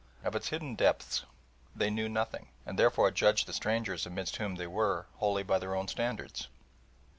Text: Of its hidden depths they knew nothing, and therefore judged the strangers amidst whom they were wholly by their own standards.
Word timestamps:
Of 0.23 0.35
its 0.35 0.47
hidden 0.49 0.73
depths 0.73 1.25
they 1.75 1.91
knew 1.91 2.09
nothing, 2.09 2.49
and 2.65 2.79
therefore 2.79 3.11
judged 3.11 3.45
the 3.45 3.53
strangers 3.53 4.07
amidst 4.07 4.37
whom 4.37 4.55
they 4.55 4.65
were 4.65 5.05
wholly 5.17 5.43
by 5.43 5.59
their 5.59 5.75
own 5.75 5.87
standards. 5.87 6.47